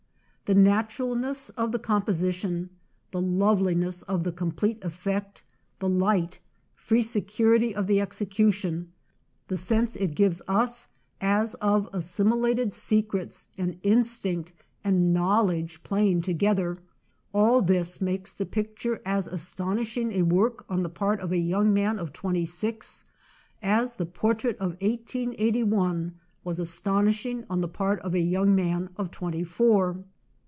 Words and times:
The 0.45 0.55
naturalness 0.55 1.49
of 1.51 1.71
the 1.71 1.79
com 1.79 2.01
position, 2.01 2.71
the 3.11 3.21
loveliness 3.21 4.01
of 4.01 4.25
the 4.25 4.33
complete 4.33 4.83
effect, 4.83 5.43
the 5.79 5.87
light, 5.87 6.39
free 6.75 7.01
security 7.03 7.73
of 7.73 7.87
the 7.87 8.01
exe 8.01 8.19
cution, 8.23 8.87
the 9.47 9.55
sense 9.55 9.95
it 9.95 10.13
gives 10.13 10.41
us 10.49 10.89
as 11.21 11.53
of 11.61 11.89
assimi 11.93 12.33
lated 12.33 12.73
secrets 12.73 13.47
and 13.57 13.79
instinct 13.81 14.51
and 14.83 15.13
knowledge 15.13 15.83
playing 15.83 16.19
together 16.19 16.75
â 16.75 16.79
all 17.33 17.61
this 17.61 18.01
makes 18.01 18.33
the 18.33 18.45
pic 18.45 18.77
ture 18.77 18.99
as 19.05 19.29
astonishing 19.29 20.11
a 20.11 20.23
work 20.23 20.65
on 20.67 20.83
the 20.83 20.89
part 20.89 21.21
of 21.21 21.31
a 21.31 21.37
young 21.37 21.73
man 21.73 21.97
of 21.97 22.11
twenty 22.11 22.43
six 22.43 23.05
as 23.61 23.93
the 23.93 24.05
portrait 24.05 24.57
of 24.57 24.71
1881 24.81 26.19
was 26.43 26.59
astonishing 26.59 27.45
on 27.49 27.61
the 27.61 27.69
part 27.69 28.01
of 28.01 28.13
a 28.13 28.19
young 28.19 28.53
man 28.53 28.89
of 28.97 29.11
twenty 29.11 29.45
four. 29.45 30.03